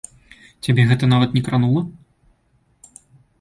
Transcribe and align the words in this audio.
Цябе 0.67 0.85
гэта 0.91 1.09
нават 1.11 1.29
не 1.35 1.43
кранула? 1.49 1.81